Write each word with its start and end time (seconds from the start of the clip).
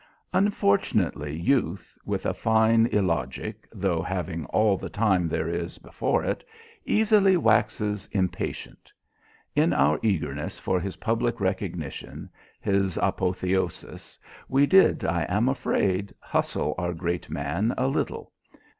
Unfortunately 0.33 1.39
youth, 1.39 1.95
with 2.07 2.25
a 2.25 2.33
fine 2.33 2.87
illogic, 2.87 3.67
though 3.71 4.01
having 4.01 4.45
all 4.47 4.75
the 4.75 4.89
time 4.89 5.27
there 5.27 5.47
is 5.47 5.77
before 5.77 6.23
it, 6.23 6.43
easily 6.87 7.37
waxes 7.37 8.09
impatient. 8.11 8.91
In 9.55 9.73
our 9.73 9.99
eagerness 10.01 10.57
for 10.57 10.79
his 10.79 10.95
public 10.95 11.39
recognition, 11.39 12.31
his 12.59 12.97
apotheosis, 12.99 14.17
we 14.49 14.65
did, 14.65 15.05
I 15.05 15.27
am 15.29 15.47
afraid, 15.47 16.15
hustle 16.19 16.73
our 16.79 16.95
great 16.95 17.29
man 17.29 17.71
a 17.77 17.85
little. 17.87 18.31